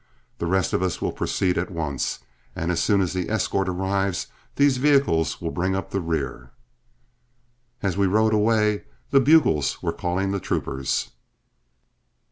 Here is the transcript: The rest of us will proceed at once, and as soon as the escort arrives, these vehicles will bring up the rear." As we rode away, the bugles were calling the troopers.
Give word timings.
The 0.39 0.47
rest 0.47 0.73
of 0.73 0.81
us 0.81 0.99
will 0.99 1.11
proceed 1.11 1.59
at 1.59 1.69
once, 1.69 2.21
and 2.55 2.71
as 2.71 2.81
soon 2.81 3.01
as 3.01 3.13
the 3.13 3.29
escort 3.29 3.69
arrives, 3.69 4.25
these 4.55 4.77
vehicles 4.77 5.39
will 5.39 5.51
bring 5.51 5.75
up 5.75 5.91
the 5.91 6.01
rear." 6.01 6.49
As 7.83 7.97
we 7.97 8.07
rode 8.07 8.33
away, 8.33 8.85
the 9.11 9.19
bugles 9.21 9.83
were 9.83 9.93
calling 9.93 10.31
the 10.31 10.39
troopers. 10.39 11.11